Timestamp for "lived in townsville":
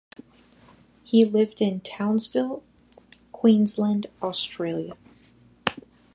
1.25-2.63